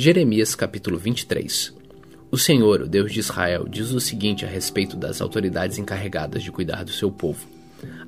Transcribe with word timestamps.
Jeremias 0.00 0.54
capítulo 0.54 0.96
23 0.96 1.74
O 2.30 2.38
Senhor, 2.38 2.82
o 2.82 2.86
Deus 2.86 3.12
de 3.12 3.18
Israel, 3.18 3.66
diz 3.68 3.90
o 3.90 3.98
seguinte 3.98 4.44
a 4.44 4.48
respeito 4.48 4.96
das 4.96 5.20
autoridades 5.20 5.76
encarregadas 5.76 6.44
de 6.44 6.52
cuidar 6.52 6.84
do 6.84 6.92
seu 6.92 7.10
povo. 7.10 7.44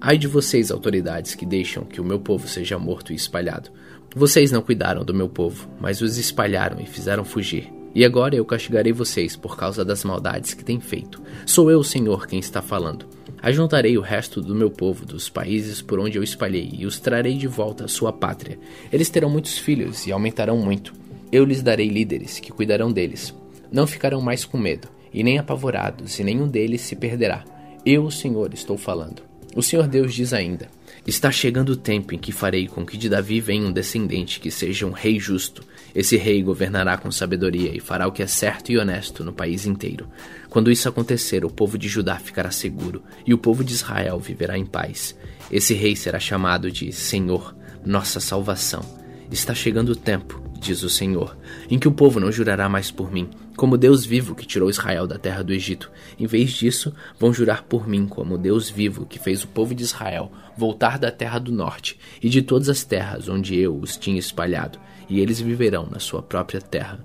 Ai 0.01 0.17
de 0.17 0.29
vocês, 0.29 0.71
autoridades, 0.71 1.35
que 1.35 1.45
deixam 1.45 1.83
que 1.83 2.01
o 2.01 2.05
meu 2.05 2.21
povo 2.21 2.47
seja 2.47 2.79
morto 2.79 3.13
e 3.13 3.17
espalhado. 3.17 3.71
Vocês 4.15 4.53
não 4.53 4.63
cuidaram 4.63 5.05
do 5.05 5.13
meu 5.13 5.29
povo, 5.29 5.69
mas 5.81 6.01
os 6.01 6.17
espalharam 6.17 6.81
e 6.81 6.87
fizeram 6.87 7.25
fugir. 7.25 7.73
E 7.93 8.05
agora 8.05 8.37
eu 8.37 8.45
castigarei 8.45 8.93
vocês 8.93 9.35
por 9.35 9.57
causa 9.57 9.85
das 9.85 10.05
maldades 10.05 10.55
que 10.55 10.65
têm 10.65 10.79
feito. 10.79 11.21
Sou 11.45 11.73
eu, 11.73 11.83
Senhor, 11.83 12.29
quem 12.29 12.39
está 12.39 12.63
falando. 12.63 13.05
Ajuntarei 13.43 13.99
o 13.99 14.01
resto 14.01 14.41
do 14.41 14.55
meu 14.55 14.71
povo 14.71 15.05
dos 15.05 15.29
países 15.29 15.83
por 15.83 15.99
onde 15.99 16.17
eu 16.17 16.23
espalhei 16.23 16.71
e 16.73 16.87
os 16.87 17.01
trarei 17.01 17.37
de 17.37 17.49
volta 17.49 17.87
à 17.87 17.89
sua 17.89 18.13
pátria. 18.13 18.61
Eles 18.93 19.11
terão 19.11 19.29
muitos 19.29 19.59
filhos 19.59 20.07
e 20.07 20.13
aumentarão 20.13 20.57
muito. 20.57 21.01
Eu 21.33 21.45
lhes 21.45 21.63
darei 21.63 21.89
líderes 21.89 22.41
que 22.41 22.51
cuidarão 22.51 22.91
deles. 22.91 23.35
Não 23.71 23.87
ficarão 23.87 24.21
mais 24.21 24.45
com 24.45 24.59
medo, 24.59 24.89
e 25.15 25.23
nem 25.23 25.39
apavorados, 25.39 26.19
e 26.19 26.25
nenhum 26.25 26.49
deles 26.49 26.81
se 26.81 26.97
perderá. 26.97 27.45
Eu, 27.87 28.05
o 28.05 28.11
Senhor, 28.11 28.53
estou 28.53 28.77
falando. 28.77 29.23
O 29.55 29.63
Senhor 29.63 29.87
Deus 29.87 30.13
diz 30.13 30.33
ainda: 30.33 30.69
Está 31.07 31.31
chegando 31.31 31.71
o 31.71 31.77
tempo 31.77 32.15
em 32.15 32.19
que 32.19 32.33
farei 32.33 32.67
com 32.67 32.85
que 32.85 32.97
de 32.97 33.09
Davi 33.09 33.41
venha 33.41 33.67
um 33.67 33.73
descendente 33.73 34.41
que 34.41 34.51
seja 34.51 34.87
um 34.87 34.91
rei 34.91 35.21
justo. 35.21 35.65
Esse 35.95 36.17
rei 36.17 36.43
governará 36.43 36.99
com 36.99 37.11
sabedoria 37.11 37.75
e 37.75 37.81
fará 37.81 38.09
o 38.09 38.13
que 38.13 38.23
é 38.23 38.27
certo 38.27 38.71
e 38.71 38.79
honesto 38.79 39.25
no 39.25 39.33
país 39.33 39.67
inteiro. 39.67 40.09
Quando 40.49 40.71
isso 40.71 40.89
acontecer, 40.89 41.45
o 41.45 41.51
povo 41.51 41.79
de 41.79 41.89
Judá 41.89 42.17
ficará 42.17 42.51
seguro 42.51 43.03
e 43.25 43.33
o 43.33 43.39
povo 43.39 43.65
de 43.65 43.73
Israel 43.73 44.19
viverá 44.19 44.59
em 44.59 44.67
paz. 44.67 45.17
Esse 45.51 45.75
rei 45.75 45.95
será 45.95 46.19
chamado 46.19 46.71
de 46.71 46.93
Senhor, 46.93 47.57
nossa 47.85 48.21
salvação. 48.21 48.85
Está 49.31 49.55
chegando 49.55 49.91
o 49.91 49.97
tempo 49.97 50.50
diz 50.61 50.83
o 50.83 50.91
Senhor, 50.91 51.37
em 51.69 51.79
que 51.79 51.89
o 51.89 51.93
povo 51.93 52.21
não 52.21 52.31
jurará 52.31 52.69
mais 52.69 52.91
por 52.91 53.11
mim, 53.11 53.29
como 53.57 53.79
Deus 53.79 54.05
vivo 54.05 54.35
que 54.35 54.47
tirou 54.47 54.71
Israel 54.71 55.07
da 55.07 55.19
terra 55.19 55.43
do 55.43 55.53
Egito. 55.53 55.91
Em 56.19 56.27
vez 56.27 56.51
disso, 56.51 56.95
vão 57.19 57.33
jurar 57.33 57.63
por 57.63 57.89
mim, 57.89 58.07
como 58.07 58.39
Deus 58.39 58.69
vivo 58.69 59.07
que 59.07 59.19
fez 59.19 59.43
o 59.43 59.49
povo 59.49 59.75
de 59.75 59.83
Israel 59.83 60.31
voltar 60.57 60.99
da 60.99 61.11
terra 61.11 61.39
do 61.39 61.51
norte 61.51 61.99
e 62.23 62.29
de 62.29 62.43
todas 62.43 62.69
as 62.69 62.85
terras 62.85 63.29
onde 63.29 63.59
eu 63.59 63.77
os 63.77 63.97
tinha 63.97 64.19
espalhado, 64.19 64.79
e 65.09 65.19
eles 65.19 65.41
viverão 65.41 65.89
na 65.91 65.99
sua 65.99 66.23
própria 66.23 66.61
terra. 66.61 67.05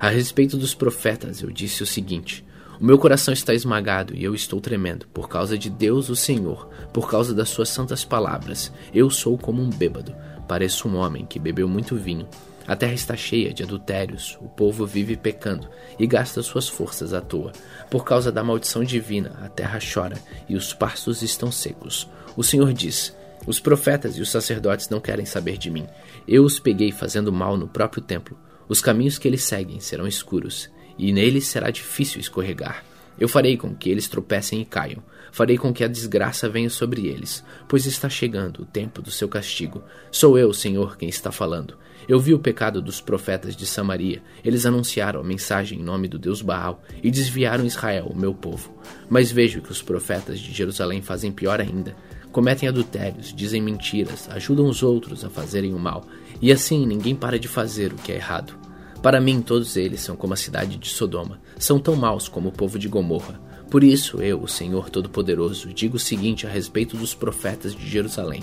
A 0.00 0.08
respeito 0.08 0.56
dos 0.56 0.74
profetas, 0.74 1.42
eu 1.42 1.50
disse 1.50 1.82
o 1.82 1.86
seguinte: 1.86 2.44
o 2.80 2.84
meu 2.84 2.98
coração 2.98 3.32
está 3.32 3.54
esmagado 3.54 4.14
e 4.14 4.22
eu 4.22 4.34
estou 4.34 4.60
tremendo, 4.60 5.06
por 5.08 5.28
causa 5.28 5.56
de 5.56 5.70
Deus, 5.70 6.10
o 6.10 6.16
Senhor, 6.16 6.68
por 6.92 7.10
causa 7.10 7.34
das 7.34 7.48
suas 7.48 7.70
santas 7.70 8.04
palavras. 8.04 8.70
Eu 8.92 9.08
sou 9.08 9.38
como 9.38 9.62
um 9.62 9.70
bêbado, 9.70 10.14
pareço 10.46 10.86
um 10.86 10.96
homem 10.96 11.24
que 11.24 11.38
bebeu 11.38 11.66
muito 11.68 11.96
vinho. 11.96 12.28
A 12.66 12.74
terra 12.74 12.94
está 12.94 13.16
cheia 13.16 13.54
de 13.54 13.62
adultérios, 13.62 14.36
o 14.40 14.48
povo 14.48 14.84
vive 14.84 15.16
pecando 15.16 15.68
e 15.98 16.06
gasta 16.06 16.42
suas 16.42 16.68
forças 16.68 17.14
à 17.14 17.20
toa. 17.20 17.52
Por 17.88 18.04
causa 18.04 18.32
da 18.32 18.42
maldição 18.42 18.82
divina, 18.82 19.32
a 19.40 19.48
terra 19.48 19.78
chora 19.78 20.16
e 20.48 20.56
os 20.56 20.74
pastos 20.74 21.22
estão 21.22 21.52
secos. 21.52 22.08
O 22.36 22.42
Senhor 22.42 22.72
diz: 22.72 23.16
Os 23.46 23.60
profetas 23.60 24.16
e 24.16 24.20
os 24.20 24.30
sacerdotes 24.30 24.88
não 24.88 25.00
querem 25.00 25.24
saber 25.24 25.56
de 25.56 25.70
mim. 25.70 25.86
Eu 26.26 26.44
os 26.44 26.58
peguei 26.58 26.90
fazendo 26.90 27.32
mal 27.32 27.56
no 27.56 27.68
próprio 27.68 28.02
templo. 28.02 28.36
Os 28.68 28.80
caminhos 28.80 29.16
que 29.16 29.28
eles 29.28 29.44
seguem 29.44 29.78
serão 29.78 30.08
escuros, 30.08 30.68
e 30.98 31.12
neles 31.12 31.46
será 31.46 31.70
difícil 31.70 32.20
escorregar. 32.20 32.84
Eu 33.18 33.28
farei 33.28 33.56
com 33.56 33.74
que 33.74 33.90
eles 33.90 34.08
tropecem 34.08 34.60
e 34.60 34.64
caiam. 34.64 35.02
Farei 35.32 35.58
com 35.58 35.72
que 35.72 35.84
a 35.84 35.88
desgraça 35.88 36.48
venha 36.48 36.70
sobre 36.70 37.06
eles, 37.06 37.44
pois 37.68 37.84
está 37.84 38.08
chegando 38.08 38.62
o 38.62 38.66
tempo 38.66 39.02
do 39.02 39.10
seu 39.10 39.28
castigo. 39.28 39.82
Sou 40.10 40.38
eu, 40.38 40.52
Senhor, 40.52 40.96
quem 40.96 41.08
está 41.08 41.30
falando. 41.30 41.76
Eu 42.08 42.20
vi 42.20 42.32
o 42.32 42.38
pecado 42.38 42.80
dos 42.80 43.00
profetas 43.00 43.56
de 43.56 43.66
Samaria. 43.66 44.22
Eles 44.44 44.64
anunciaram 44.64 45.20
a 45.20 45.24
mensagem 45.24 45.80
em 45.80 45.82
nome 45.82 46.08
do 46.08 46.18
Deus 46.18 46.40
Baal 46.40 46.82
e 47.02 47.10
desviaram 47.10 47.66
Israel, 47.66 48.06
o 48.06 48.16
meu 48.16 48.32
povo. 48.32 48.80
Mas 49.10 49.32
vejo 49.32 49.60
que 49.60 49.72
os 49.72 49.82
profetas 49.82 50.38
de 50.38 50.52
Jerusalém 50.52 51.02
fazem 51.02 51.32
pior 51.32 51.60
ainda. 51.60 51.96
Cometem 52.30 52.68
adultérios, 52.68 53.34
dizem 53.34 53.62
mentiras, 53.62 54.28
ajudam 54.30 54.66
os 54.66 54.82
outros 54.82 55.24
a 55.24 55.30
fazerem 55.30 55.72
o 55.74 55.78
mal, 55.78 56.04
e 56.40 56.52
assim 56.52 56.86
ninguém 56.86 57.16
para 57.16 57.38
de 57.38 57.48
fazer 57.48 57.92
o 57.92 57.96
que 57.96 58.12
é 58.12 58.16
errado. 58.16 58.65
Para 59.06 59.20
mim, 59.20 59.40
todos 59.40 59.76
eles 59.76 60.00
são 60.00 60.16
como 60.16 60.34
a 60.34 60.36
cidade 60.36 60.76
de 60.76 60.88
Sodoma, 60.88 61.38
são 61.56 61.78
tão 61.78 61.94
maus 61.94 62.26
como 62.26 62.48
o 62.48 62.52
povo 62.52 62.76
de 62.76 62.88
Gomorra. 62.88 63.40
Por 63.70 63.84
isso, 63.84 64.20
eu, 64.20 64.42
o 64.42 64.48
Senhor 64.48 64.90
Todo-Poderoso, 64.90 65.72
digo 65.72 65.94
o 65.94 66.00
seguinte 66.00 66.44
a 66.44 66.50
respeito 66.50 66.96
dos 66.96 67.14
profetas 67.14 67.72
de 67.72 67.88
Jerusalém. 67.88 68.42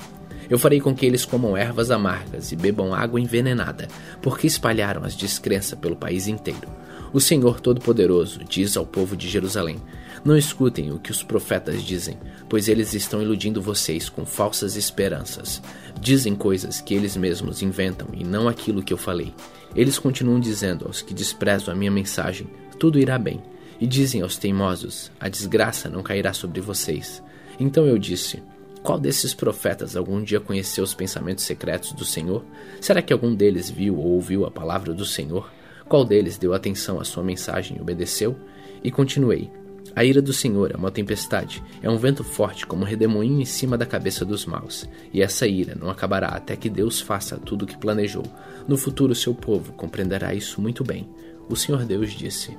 Eu 0.50 0.58
farei 0.58 0.80
com 0.80 0.96
que 0.96 1.06
eles 1.06 1.26
comam 1.26 1.58
ervas 1.58 1.92
amargas 1.92 2.54
e 2.54 2.56
bebam 2.56 2.94
água 2.94 3.20
envenenada, 3.20 3.90
porque 4.22 4.48
espalharam 4.48 5.04
as 5.04 5.18
descrenças 5.18 5.78
pelo 5.78 5.98
país 5.98 6.30
inteiro. 6.30 6.70
O 7.12 7.20
Senhor 7.20 7.60
Todo-Poderoso 7.60 8.40
diz 8.48 8.78
ao 8.78 8.86
povo 8.86 9.18
de 9.18 9.28
Jerusalém: 9.28 9.82
Não 10.24 10.38
escutem 10.38 10.92
o 10.92 11.00
que 11.00 11.12
os 11.12 11.22
profetas 11.22 11.84
dizem, 11.84 12.18
pois 12.48 12.70
eles 12.70 12.94
estão 12.94 13.22
iludindo 13.22 13.62
vocês 13.62 14.08
com 14.08 14.26
falsas 14.26 14.78
esperanças. 14.78 15.62
Dizem 16.00 16.34
coisas 16.34 16.80
que 16.80 16.94
eles 16.94 17.18
mesmos 17.18 17.62
inventam 17.62 18.08
e 18.14 18.24
não 18.24 18.48
aquilo 18.48 18.82
que 18.82 18.94
eu 18.94 18.98
falei. 18.98 19.34
Eles 19.76 20.00
continuam 20.00 20.40
dizendo 20.40 20.86
aos 20.86 21.02
que 21.02 21.14
desprezam 21.14 21.74
a 21.74 21.78
minha 21.78 21.92
mensagem: 21.92 22.48
Tudo 22.80 23.00
irá 23.00 23.18
bem. 23.18 23.42
E 23.82 23.86
dizem 23.86 24.22
aos 24.22 24.38
teimosos: 24.38 25.12
A 25.20 25.28
desgraça 25.28 25.90
não 25.90 26.02
cairá 26.02 26.32
sobre 26.32 26.62
vocês. 26.62 27.22
Então 27.60 27.86
eu 27.86 27.98
disse: 27.98 28.42
qual 28.84 29.00
desses 29.00 29.34
profetas 29.34 29.96
algum 29.96 30.22
dia 30.22 30.42
conheceu 30.42 30.84
os 30.84 30.94
pensamentos 30.94 31.46
secretos 31.46 31.94
do 31.94 32.04
Senhor? 32.04 32.44
Será 32.82 33.02
que 33.02 33.14
algum 33.14 33.34
deles 33.34 33.70
viu 33.70 33.98
ou 33.98 34.08
ouviu 34.08 34.46
a 34.46 34.52
palavra 34.52 34.94
do 34.94 35.06
Senhor? 35.06 35.50
Qual 35.88 36.04
deles 36.04 36.38
deu 36.38 36.54
atenção 36.54 37.00
à 37.00 37.06
sua 37.06 37.24
mensagem 37.24 37.78
e 37.78 37.82
obedeceu? 37.82 38.36
E 38.84 38.92
continuei: 38.92 39.50
A 39.96 40.04
ira 40.04 40.22
do 40.22 40.34
Senhor 40.34 40.72
é 40.72 40.78
uma 40.78 40.90
tempestade, 40.90 41.64
é 41.82 41.90
um 41.90 41.98
vento 41.98 42.24
forte 42.24 42.66
como 42.66 42.82
um 42.82 42.86
redemoinho 42.86 43.42
em 43.42 43.46
cima 43.46 43.78
da 43.78 43.86
cabeça 43.86 44.26
dos 44.26 44.46
maus. 44.46 44.90
E 45.14 45.22
essa 45.22 45.48
ira 45.48 45.76
não 45.80 45.90
acabará 45.90 46.30
até 46.30 46.56
que 46.56 46.70
Deus 46.70 47.00
faça 47.00 47.38
tudo 47.38 47.64
o 47.64 47.68
que 47.68 47.78
planejou. 47.78 48.24
No 48.68 48.76
futuro, 48.76 49.14
seu 49.14 49.36
povo 49.36 49.74
compreenderá 49.74 50.34
isso 50.34 50.60
muito 50.60 50.84
bem. 50.84 51.08
O 51.48 51.56
Senhor 51.56 51.86
Deus 51.86 52.12
disse: 52.12 52.58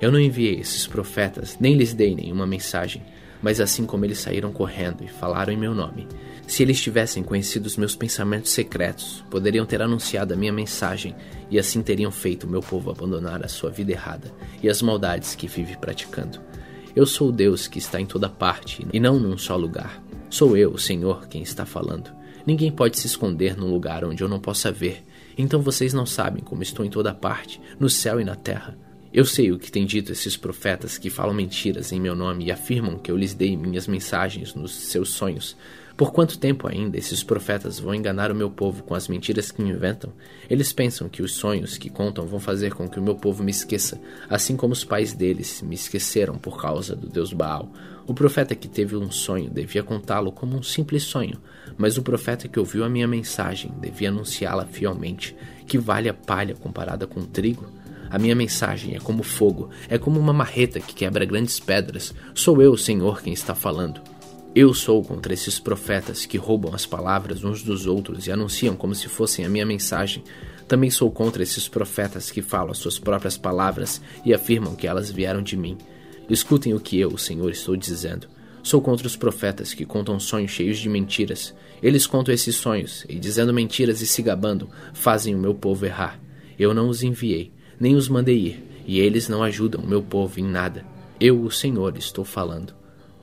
Eu 0.00 0.12
não 0.12 0.20
enviei 0.20 0.60
esses 0.60 0.86
profetas, 0.86 1.56
nem 1.60 1.74
lhes 1.74 1.92
dei 1.92 2.14
nenhuma 2.14 2.46
mensagem 2.46 3.02
mas 3.42 3.60
assim 3.60 3.86
como 3.86 4.04
eles 4.04 4.18
saíram 4.18 4.52
correndo 4.52 5.02
e 5.02 5.08
falaram 5.08 5.52
em 5.52 5.56
meu 5.56 5.74
nome. 5.74 6.06
Se 6.46 6.62
eles 6.62 6.80
tivessem 6.80 7.22
conhecido 7.22 7.66
os 7.66 7.76
meus 7.76 7.94
pensamentos 7.94 8.50
secretos, 8.50 9.24
poderiam 9.30 9.64
ter 9.64 9.80
anunciado 9.80 10.34
a 10.34 10.36
minha 10.36 10.52
mensagem 10.52 11.14
e 11.50 11.58
assim 11.58 11.82
teriam 11.82 12.10
feito 12.10 12.44
o 12.44 12.50
meu 12.50 12.60
povo 12.60 12.90
abandonar 12.90 13.44
a 13.44 13.48
sua 13.48 13.70
vida 13.70 13.92
errada 13.92 14.32
e 14.62 14.68
as 14.68 14.82
maldades 14.82 15.34
que 15.34 15.46
vive 15.46 15.76
praticando. 15.76 16.49
Eu 16.94 17.06
sou 17.06 17.30
Deus 17.30 17.68
que 17.68 17.78
está 17.78 18.00
em 18.00 18.06
toda 18.06 18.28
parte 18.28 18.84
e 18.92 18.98
não 18.98 19.18
num 19.18 19.38
só 19.38 19.56
lugar. 19.56 20.02
Sou 20.28 20.56
eu, 20.56 20.72
o 20.72 20.78
Senhor, 20.78 21.28
quem 21.28 21.40
está 21.40 21.64
falando. 21.64 22.10
Ninguém 22.44 22.72
pode 22.72 22.98
se 22.98 23.06
esconder 23.06 23.56
num 23.56 23.70
lugar 23.70 24.04
onde 24.04 24.22
eu 24.24 24.28
não 24.28 24.40
possa 24.40 24.72
ver. 24.72 25.04
Então 25.38 25.62
vocês 25.62 25.94
não 25.94 26.04
sabem 26.04 26.42
como 26.42 26.62
estou 26.62 26.84
em 26.84 26.90
toda 26.90 27.14
parte, 27.14 27.60
no 27.78 27.88
céu 27.88 28.20
e 28.20 28.24
na 28.24 28.34
terra. 28.34 28.76
Eu 29.12 29.24
sei 29.24 29.52
o 29.52 29.58
que 29.58 29.70
têm 29.70 29.86
dito 29.86 30.10
esses 30.10 30.36
profetas 30.36 30.98
que 30.98 31.10
falam 31.10 31.34
mentiras 31.34 31.92
em 31.92 32.00
meu 32.00 32.14
nome 32.14 32.46
e 32.46 32.52
afirmam 32.52 32.98
que 32.98 33.10
eu 33.10 33.16
lhes 33.16 33.34
dei 33.34 33.56
minhas 33.56 33.86
mensagens 33.86 34.54
nos 34.54 34.72
seus 34.72 35.10
sonhos. 35.10 35.56
Por 36.00 36.12
quanto 36.12 36.38
tempo 36.38 36.66
ainda 36.66 36.96
esses 36.96 37.22
profetas 37.22 37.78
vão 37.78 37.94
enganar 37.94 38.32
o 38.32 38.34
meu 38.34 38.50
povo 38.50 38.82
com 38.82 38.94
as 38.94 39.06
mentiras 39.06 39.52
que 39.52 39.60
inventam? 39.60 40.10
Eles 40.48 40.72
pensam 40.72 41.10
que 41.10 41.20
os 41.22 41.34
sonhos 41.34 41.76
que 41.76 41.90
contam 41.90 42.26
vão 42.26 42.40
fazer 42.40 42.72
com 42.72 42.88
que 42.88 42.98
o 42.98 43.02
meu 43.02 43.16
povo 43.16 43.44
me 43.44 43.50
esqueça, 43.50 44.00
assim 44.26 44.56
como 44.56 44.72
os 44.72 44.82
pais 44.82 45.12
deles 45.12 45.60
me 45.60 45.74
esqueceram 45.74 46.38
por 46.38 46.58
causa 46.58 46.96
do 46.96 47.06
Deus 47.06 47.34
Baal. 47.34 47.70
O 48.06 48.14
profeta 48.14 48.54
que 48.54 48.66
teve 48.66 48.96
um 48.96 49.10
sonho 49.10 49.50
devia 49.50 49.82
contá-lo 49.82 50.32
como 50.32 50.56
um 50.56 50.62
simples 50.62 51.02
sonho, 51.02 51.38
mas 51.76 51.98
o 51.98 52.02
profeta 52.02 52.48
que 52.48 52.58
ouviu 52.58 52.82
a 52.82 52.88
minha 52.88 53.06
mensagem 53.06 53.70
devia 53.78 54.08
anunciá-la 54.08 54.64
fielmente. 54.64 55.36
Que 55.66 55.76
vale 55.76 56.08
a 56.08 56.14
palha 56.14 56.54
comparada 56.54 57.06
com 57.06 57.20
o 57.20 57.26
trigo? 57.26 57.68
A 58.08 58.18
minha 58.18 58.34
mensagem 58.34 58.96
é 58.96 58.98
como 58.98 59.22
fogo, 59.22 59.68
é 59.86 59.98
como 59.98 60.18
uma 60.18 60.32
marreta 60.32 60.80
que 60.80 60.94
quebra 60.94 61.26
grandes 61.26 61.60
pedras. 61.60 62.14
Sou 62.34 62.62
eu, 62.62 62.74
Senhor, 62.74 63.20
quem 63.20 63.34
está 63.34 63.54
falando. 63.54 64.09
Eu 64.54 64.74
sou 64.74 65.02
contra 65.04 65.32
esses 65.32 65.60
profetas 65.60 66.26
que 66.26 66.36
roubam 66.36 66.74
as 66.74 66.84
palavras 66.84 67.44
uns 67.44 67.62
dos 67.62 67.86
outros 67.86 68.26
e 68.26 68.32
anunciam 68.32 68.74
como 68.74 68.94
se 68.94 69.08
fossem 69.08 69.44
a 69.44 69.48
minha 69.48 69.64
mensagem. 69.64 70.24
Também 70.66 70.90
sou 70.90 71.10
contra 71.10 71.42
esses 71.42 71.68
profetas 71.68 72.30
que 72.30 72.42
falam 72.42 72.72
as 72.72 72.78
suas 72.78 72.98
próprias 72.98 73.38
palavras 73.38 74.00
e 74.24 74.34
afirmam 74.34 74.74
que 74.74 74.86
elas 74.86 75.10
vieram 75.10 75.42
de 75.42 75.56
mim. 75.56 75.78
Escutem 76.28 76.74
o 76.74 76.80
que 76.80 76.98
eu, 76.98 77.16
Senhor, 77.16 77.50
estou 77.50 77.76
dizendo. 77.76 78.26
Sou 78.62 78.80
contra 78.80 79.06
os 79.06 79.16
profetas 79.16 79.72
que 79.72 79.86
contam 79.86 80.18
sonhos 80.18 80.50
cheios 80.50 80.78
de 80.78 80.88
mentiras. 80.88 81.54
Eles 81.82 82.06
contam 82.06 82.34
esses 82.34 82.56
sonhos 82.56 83.06
e, 83.08 83.16
dizendo 83.16 83.54
mentiras 83.54 84.00
e 84.00 84.06
se 84.06 84.20
gabando, 84.20 84.68
fazem 84.92 85.34
o 85.34 85.38
meu 85.38 85.54
povo 85.54 85.86
errar. 85.86 86.20
Eu 86.58 86.74
não 86.74 86.88
os 86.88 87.02
enviei 87.02 87.52
nem 87.80 87.96
os 87.96 88.10
mandei 88.10 88.36
ir, 88.36 88.64
e 88.86 89.00
eles 89.00 89.26
não 89.26 89.42
ajudam 89.42 89.82
o 89.82 89.86
meu 89.86 90.02
povo 90.02 90.38
em 90.38 90.44
nada. 90.44 90.84
Eu, 91.18 91.42
o 91.42 91.50
Senhor, 91.50 91.96
estou 91.96 92.26
falando. 92.26 92.74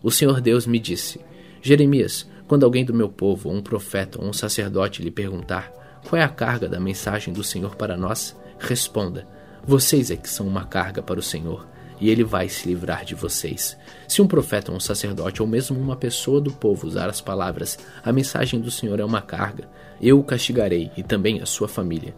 O 0.02 0.12
Senhor 0.12 0.42
Deus 0.42 0.66
me 0.68 0.80
disse: 0.80 1.20
Jeremias, 1.62 2.28
quando 2.48 2.64
alguém 2.64 2.86
do 2.86 2.94
meu 2.94 3.10
povo, 3.10 3.50
um 3.50 3.62
profeta 3.62 4.22
ou 4.22 4.28
um 4.28 4.34
sacerdote 4.34 5.02
lhe 5.02 5.12
perguntar 5.12 5.72
qual 6.08 6.22
é 6.22 6.24
a 6.24 6.30
carga 6.30 6.70
da 6.70 6.80
mensagem 6.80 7.34
do 7.34 7.44
Senhor 7.44 7.76
para 7.76 7.98
nós, 7.98 8.36
Responda: 8.60 9.28
Vocês 9.66 10.10
é 10.12 10.16
que 10.16 10.30
são 10.30 10.48
uma 10.48 10.66
carga 10.66 11.02
para 11.02 11.20
o 11.20 11.24
Senhor, 11.24 11.68
e 12.00 12.10
ele 12.10 12.24
vai 12.24 12.50
se 12.50 12.68
livrar 12.68 13.06
de 13.06 13.16
vocês. 13.16 13.78
Se 14.08 14.22
um 14.22 14.28
profeta, 14.28 14.72
um 14.72 14.80
sacerdote 14.80 15.42
ou 15.42 15.48
mesmo 15.48 15.80
uma 15.80 15.96
pessoa 15.96 16.42
do 16.42 16.52
povo 16.52 16.88
usar 16.88 17.10
as 17.10 17.22
palavras: 17.22 17.78
A 18.04 18.12
mensagem 18.12 18.60
do 18.60 18.72
Senhor 18.72 19.00
é 19.00 19.06
uma 19.06 19.22
carga, 19.22 19.70
eu 20.02 20.20
o 20.20 20.24
castigarei 20.24 20.92
e 20.98 21.04
também 21.04 21.42
a 21.42 21.46
sua 21.46 21.68
família. 21.68 22.16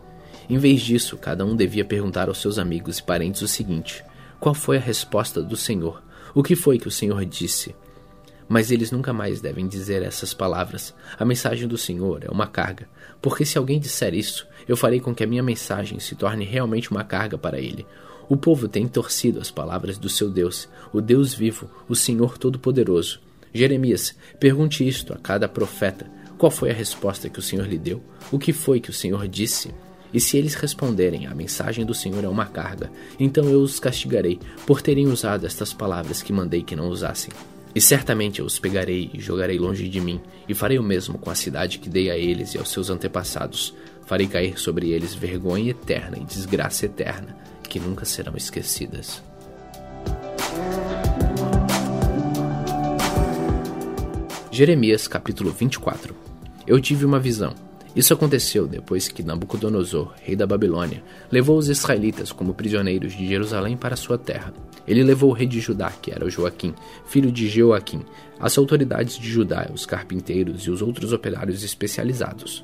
Em 0.49 0.57
vez 0.57 0.81
disso, 0.81 1.17
cada 1.17 1.45
um 1.45 1.55
devia 1.55 1.85
perguntar 1.85 2.29
aos 2.29 2.39
seus 2.39 2.57
amigos 2.57 2.99
e 2.99 3.03
parentes 3.03 3.41
o 3.41 3.47
seguinte: 3.47 4.03
Qual 4.39 4.55
foi 4.55 4.77
a 4.77 4.81
resposta 4.81 5.41
do 5.41 5.57
Senhor? 5.57 6.01
O 6.33 6.43
que 6.43 6.55
foi 6.55 6.77
que 6.77 6.87
o 6.87 6.91
Senhor 6.91 7.25
disse? 7.25 7.75
Mas 8.47 8.71
eles 8.71 8.91
nunca 8.91 9.11
mais 9.13 9.41
devem 9.41 9.67
dizer 9.67 10.01
essas 10.03 10.33
palavras. 10.33 10.93
A 11.17 11.25
mensagem 11.25 11.67
do 11.67 11.77
Senhor 11.77 12.23
é 12.23 12.29
uma 12.29 12.47
carga, 12.47 12.87
porque 13.21 13.45
se 13.45 13.57
alguém 13.57 13.79
disser 13.79 14.13
isso, 14.13 14.47
eu 14.67 14.77
farei 14.77 14.99
com 14.99 15.13
que 15.13 15.23
a 15.23 15.27
minha 15.27 15.43
mensagem 15.43 15.99
se 15.99 16.15
torne 16.15 16.45
realmente 16.45 16.91
uma 16.91 17.03
carga 17.03 17.37
para 17.37 17.59
ele. 17.59 17.85
O 18.27 18.37
povo 18.37 18.67
tem 18.67 18.87
torcido 18.87 19.39
as 19.39 19.49
palavras 19.49 19.97
do 19.97 20.07
seu 20.07 20.29
Deus, 20.29 20.69
o 20.93 21.01
Deus 21.01 21.33
vivo, 21.33 21.69
o 21.87 21.95
Senhor 21.95 22.37
Todo-Poderoso. 22.37 23.19
Jeremias, 23.51 24.15
pergunte 24.39 24.87
isto 24.87 25.13
a 25.13 25.17
cada 25.17 25.47
profeta. 25.47 26.05
Qual 26.37 26.51
foi 26.51 26.69
a 26.69 26.73
resposta 26.73 27.29
que 27.29 27.39
o 27.39 27.41
Senhor 27.41 27.67
lhe 27.67 27.77
deu? 27.77 28.03
O 28.31 28.37
que 28.37 28.53
foi 28.53 28.79
que 28.79 28.91
o 28.91 28.93
Senhor 28.93 29.27
disse? 29.27 29.73
E 30.13 30.19
se 30.19 30.37
eles 30.37 30.55
responderem, 30.55 31.27
a 31.27 31.35
mensagem 31.35 31.85
do 31.85 31.93
Senhor 31.93 32.23
é 32.23 32.27
uma 32.27 32.45
carga, 32.45 32.91
então 33.19 33.45
eu 33.45 33.61
os 33.61 33.79
castigarei 33.79 34.39
por 34.65 34.81
terem 34.81 35.07
usado 35.07 35.45
estas 35.45 35.71
palavras 35.71 36.21
que 36.23 36.33
mandei 36.33 36.63
que 36.63 36.75
não 36.75 36.89
usassem. 36.89 37.31
E 37.75 37.79
certamente 37.79 38.39
eu 38.39 38.45
os 38.45 38.57
pegarei 38.57 39.11
e 39.13 39.19
jogarei 39.19 39.59
longe 39.59 39.87
de 39.87 40.01
mim, 40.01 40.19
e 40.47 40.55
farei 40.55 40.79
o 40.79 40.83
mesmo 40.83 41.19
com 41.19 41.29
a 41.29 41.35
cidade 41.35 41.77
que 41.77 41.89
dei 41.89 42.09
a 42.09 42.17
eles 42.17 42.55
e 42.55 42.57
aos 42.57 42.71
seus 42.71 42.89
antepassados. 42.89 43.75
Farei 44.07 44.27
cair 44.27 44.59
sobre 44.59 44.89
eles 44.89 45.13
vergonha 45.13 45.69
eterna 45.69 46.17
e 46.17 46.23
desgraça 46.23 46.87
eterna, 46.87 47.37
que 47.69 47.79
nunca 47.79 48.05
serão 48.05 48.35
esquecidas. 48.35 49.21
Jeremias 54.51 55.07
capítulo 55.07 55.51
24 55.51 56.15
Eu 56.65 56.81
tive 56.81 57.05
uma 57.05 57.19
visão 57.19 57.53
isso 57.95 58.13
aconteceu 58.13 58.67
depois 58.67 59.07
que 59.07 59.23
Nabucodonosor, 59.23 60.13
rei 60.21 60.35
da 60.35 60.45
Babilônia, 60.45 61.03
levou 61.31 61.57
os 61.57 61.69
israelitas 61.69 62.31
como 62.31 62.53
prisioneiros 62.53 63.13
de 63.13 63.27
Jerusalém 63.27 63.75
para 63.75 63.95
sua 63.95 64.17
terra. 64.17 64.53
Ele 64.87 65.03
levou 65.03 65.31
o 65.31 65.33
rei 65.33 65.47
de 65.47 65.59
Judá, 65.59 65.91
que 65.91 66.11
era 66.11 66.29
Joaquim, 66.29 66.73
filho 67.05 67.31
de 67.31 67.47
Jeoaquim, 67.47 68.05
as 68.39 68.57
autoridades 68.57 69.17
de 69.17 69.27
Judá, 69.27 69.69
os 69.73 69.85
carpinteiros 69.85 70.63
e 70.63 70.71
os 70.71 70.81
outros 70.81 71.11
operários 71.13 71.63
especializados. 71.63 72.63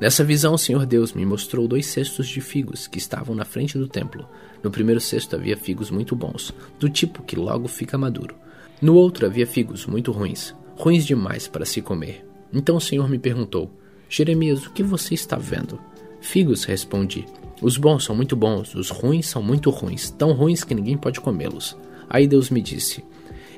Nessa 0.00 0.22
visão, 0.22 0.54
o 0.54 0.58
Senhor 0.58 0.84
Deus 0.84 1.14
me 1.14 1.24
mostrou 1.24 1.66
dois 1.66 1.86
cestos 1.86 2.28
de 2.28 2.40
figos 2.40 2.86
que 2.86 2.98
estavam 2.98 3.34
na 3.34 3.44
frente 3.44 3.78
do 3.78 3.88
templo. 3.88 4.28
No 4.62 4.70
primeiro 4.70 5.00
cesto 5.00 5.34
havia 5.36 5.56
figos 5.56 5.90
muito 5.90 6.14
bons, 6.14 6.52
do 6.78 6.90
tipo 6.90 7.22
que 7.22 7.36
logo 7.36 7.66
fica 7.66 7.96
maduro. 7.96 8.34
No 8.82 8.94
outro 8.94 9.24
havia 9.24 9.46
figos 9.46 9.86
muito 9.86 10.12
ruins, 10.12 10.54
ruins 10.76 11.06
demais 11.06 11.48
para 11.48 11.64
se 11.64 11.80
comer. 11.80 12.26
Então 12.52 12.76
o 12.76 12.80
Senhor 12.80 13.08
me 13.08 13.18
perguntou: 13.18 13.70
Jeremias, 14.08 14.66
o 14.66 14.70
que 14.70 14.82
você 14.82 15.14
está 15.14 15.36
vendo? 15.36 15.80
Figos, 16.20 16.64
respondi. 16.64 17.24
Os 17.60 17.76
bons 17.76 18.04
são 18.04 18.14
muito 18.14 18.36
bons, 18.36 18.74
os 18.74 18.90
ruins 18.90 19.26
são 19.26 19.42
muito 19.42 19.70
ruins, 19.70 20.10
tão 20.10 20.32
ruins 20.32 20.62
que 20.62 20.74
ninguém 20.74 20.96
pode 20.96 21.20
comê-los. 21.20 21.76
Aí 22.08 22.26
Deus 22.26 22.50
me 22.50 22.60
disse: 22.60 23.04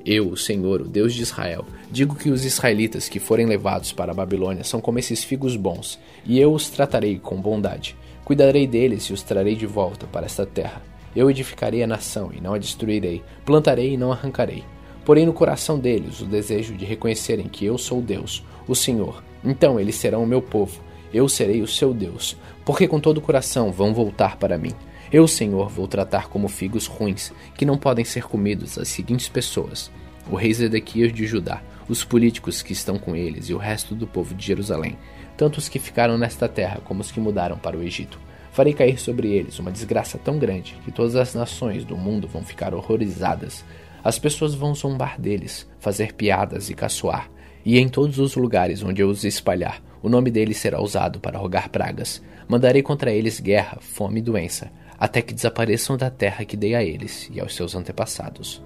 Eu, 0.06 0.30
o 0.30 0.36
Senhor, 0.36 0.80
o 0.80 0.88
Deus 0.88 1.12
de 1.12 1.22
Israel, 1.22 1.66
digo 1.90 2.14
que 2.14 2.30
os 2.30 2.44
israelitas 2.44 3.08
que 3.08 3.20
forem 3.20 3.46
levados 3.46 3.92
para 3.92 4.12
a 4.12 4.14
Babilônia 4.14 4.64
são 4.64 4.80
como 4.80 4.98
esses 4.98 5.22
figos 5.22 5.56
bons, 5.56 5.98
e 6.24 6.38
eu 6.38 6.52
os 6.52 6.70
tratarei 6.70 7.18
com 7.18 7.40
bondade. 7.40 7.96
Cuidarei 8.24 8.66
deles 8.66 9.04
e 9.04 9.12
os 9.12 9.22
trarei 9.22 9.54
de 9.54 9.66
volta 9.66 10.06
para 10.06 10.26
esta 10.26 10.46
terra. 10.46 10.82
Eu 11.14 11.30
edificarei 11.30 11.82
a 11.82 11.86
nação 11.86 12.30
e 12.32 12.40
não 12.40 12.54
a 12.54 12.58
destruirei, 12.58 13.22
plantarei 13.44 13.94
e 13.94 13.96
não 13.96 14.12
arrancarei. 14.12 14.64
Porém, 15.04 15.26
no 15.26 15.32
coração 15.32 15.78
deles 15.78 16.20
o 16.20 16.26
desejo 16.26 16.74
de 16.74 16.84
reconhecerem 16.84 17.48
que 17.48 17.64
eu 17.64 17.78
sou 17.78 18.00
Deus, 18.00 18.44
o 18.66 18.74
Senhor, 18.74 19.24
então 19.44 19.78
eles 19.78 19.96
serão 19.96 20.22
o 20.22 20.26
meu 20.26 20.42
povo, 20.42 20.80
eu 21.12 21.28
serei 21.28 21.62
o 21.62 21.66
seu 21.66 21.94
Deus, 21.94 22.36
porque 22.64 22.86
com 22.86 23.00
todo 23.00 23.18
o 23.18 23.22
coração 23.22 23.72
vão 23.72 23.94
voltar 23.94 24.36
para 24.36 24.58
mim. 24.58 24.72
Eu, 25.10 25.26
Senhor, 25.26 25.68
vou 25.68 25.88
tratar 25.88 26.28
como 26.28 26.48
figos 26.48 26.86
ruins, 26.86 27.32
que 27.54 27.64
não 27.64 27.78
podem 27.78 28.04
ser 28.04 28.24
comidos, 28.24 28.78
as 28.78 28.88
seguintes 28.88 29.28
pessoas: 29.28 29.90
o 30.30 30.36
rei 30.36 30.52
Zedequias 30.52 31.12
de 31.12 31.26
Judá, 31.26 31.62
os 31.88 32.04
políticos 32.04 32.60
que 32.60 32.74
estão 32.74 32.98
com 32.98 33.16
eles 33.16 33.48
e 33.48 33.54
o 33.54 33.58
resto 33.58 33.94
do 33.94 34.06
povo 34.06 34.34
de 34.34 34.44
Jerusalém, 34.44 34.98
tanto 35.36 35.58
os 35.58 35.68
que 35.68 35.78
ficaram 35.78 36.18
nesta 36.18 36.46
terra 36.46 36.80
como 36.84 37.00
os 37.00 37.10
que 37.10 37.20
mudaram 37.20 37.56
para 37.56 37.76
o 37.76 37.82
Egito. 37.82 38.20
Farei 38.52 38.74
cair 38.74 38.98
sobre 38.98 39.28
eles 39.28 39.58
uma 39.58 39.70
desgraça 39.70 40.18
tão 40.18 40.38
grande 40.38 40.76
que 40.84 40.90
todas 40.90 41.16
as 41.16 41.34
nações 41.34 41.84
do 41.84 41.96
mundo 41.96 42.26
vão 42.26 42.42
ficar 42.42 42.74
horrorizadas. 42.74 43.64
As 44.02 44.18
pessoas 44.18 44.54
vão 44.54 44.74
zombar 44.74 45.18
deles, 45.18 45.66
fazer 45.78 46.12
piadas 46.12 46.68
e 46.68 46.74
caçoar 46.74 47.30
e 47.68 47.78
em 47.78 47.86
todos 47.86 48.18
os 48.18 48.34
lugares 48.34 48.82
onde 48.82 49.02
eu 49.02 49.10
os 49.10 49.24
espalhar, 49.24 49.82
o 50.02 50.08
nome 50.08 50.30
deles 50.30 50.56
será 50.56 50.80
usado 50.80 51.20
para 51.20 51.36
rogar 51.38 51.68
pragas. 51.68 52.22
Mandarei 52.48 52.82
contra 52.82 53.12
eles 53.12 53.40
guerra, 53.40 53.76
fome 53.78 54.20
e 54.20 54.22
doença, 54.22 54.72
até 54.98 55.20
que 55.20 55.34
desapareçam 55.34 55.94
da 55.94 56.08
terra 56.08 56.46
que 56.46 56.56
dei 56.56 56.74
a 56.74 56.82
eles 56.82 57.28
e 57.30 57.38
aos 57.38 57.54
seus 57.54 57.74
antepassados. 57.74 58.62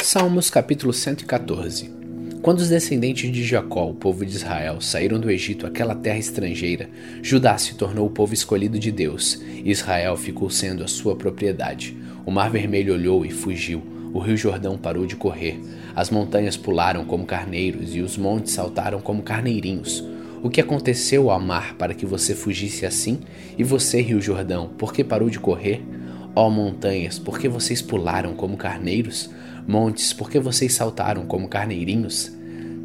Salmos 0.00 0.50
capítulo 0.50 0.92
114 0.92 1.92
Quando 2.42 2.58
os 2.58 2.70
descendentes 2.70 3.30
de 3.30 3.44
Jacó, 3.44 3.88
o 3.88 3.94
povo 3.94 4.26
de 4.26 4.34
Israel, 4.34 4.80
saíram 4.80 5.20
do 5.20 5.30
Egito, 5.30 5.64
aquela 5.64 5.94
terra 5.94 6.18
estrangeira, 6.18 6.90
Judá 7.22 7.56
se 7.56 7.76
tornou 7.76 8.08
o 8.08 8.10
povo 8.10 8.34
escolhido 8.34 8.80
de 8.80 8.90
Deus, 8.90 9.40
e 9.40 9.70
Israel 9.70 10.16
ficou 10.16 10.50
sendo 10.50 10.82
a 10.82 10.88
sua 10.88 11.14
propriedade. 11.14 12.02
O 12.24 12.30
mar 12.30 12.50
vermelho 12.50 12.94
olhou 12.94 13.24
e 13.24 13.30
fugiu. 13.30 13.82
O 14.14 14.18
rio 14.18 14.36
Jordão 14.36 14.76
parou 14.76 15.06
de 15.06 15.16
correr. 15.16 15.60
As 15.94 16.10
montanhas 16.10 16.56
pularam 16.56 17.04
como 17.04 17.24
carneiros 17.24 17.94
e 17.94 18.00
os 18.00 18.16
montes 18.16 18.52
saltaram 18.52 19.00
como 19.00 19.22
carneirinhos. 19.22 20.04
O 20.42 20.50
que 20.50 20.60
aconteceu 20.60 21.30
ao 21.30 21.40
mar 21.40 21.74
para 21.74 21.94
que 21.94 22.04
você 22.04 22.34
fugisse 22.34 22.84
assim? 22.84 23.20
E 23.56 23.62
você, 23.62 24.00
Rio 24.00 24.20
Jordão, 24.20 24.70
por 24.76 24.92
que 24.92 25.04
parou 25.04 25.30
de 25.30 25.38
correr? 25.38 25.80
Ó 26.34 26.50
montanhas, 26.50 27.18
por 27.18 27.38
que 27.38 27.48
vocês 27.48 27.80
pularam 27.80 28.34
como 28.34 28.56
carneiros? 28.56 29.30
Montes, 29.66 30.12
por 30.12 30.28
que 30.28 30.40
vocês 30.40 30.74
saltaram 30.74 31.26
como 31.26 31.48
carneirinhos? 31.48 32.32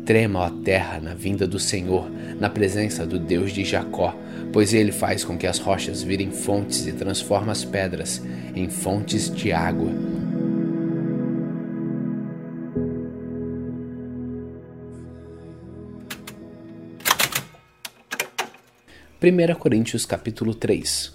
Trema, 0.08 0.40
ó 0.40 0.50
terra, 0.50 1.02
na 1.02 1.14
vinda 1.14 1.46
do 1.46 1.60
Senhor, 1.60 2.10
na 2.40 2.50
presença 2.50 3.06
do 3.06 3.20
Deus 3.20 3.52
de 3.52 3.66
Jacó, 3.66 4.16
pois 4.54 4.74
ele 4.74 4.94
faz 4.94 5.22
com 5.26 5.38
que 5.38 5.46
as 5.46 5.60
rochas 5.60 6.02
virem 6.02 6.32
fontes 6.32 6.88
e 6.88 6.94
transforma 6.94 7.52
as 7.52 7.66
pedras 7.66 8.24
em 8.56 8.70
fontes 8.70 9.30
de 9.30 9.52
água. 9.52 9.92
Primeira 19.20 19.56
Coríntios 19.56 20.06
capítulo 20.06 20.56
3 20.56 21.12